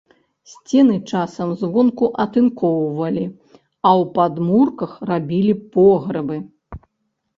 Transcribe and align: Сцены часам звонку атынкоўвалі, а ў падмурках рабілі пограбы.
Сцены 0.51 0.95
часам 1.11 1.49
звонку 1.63 2.05
атынкоўвалі, 2.23 3.25
а 3.53 3.89
ў 4.01 4.11
падмурках 4.19 4.91
рабілі 5.11 5.53
пограбы. 5.77 6.37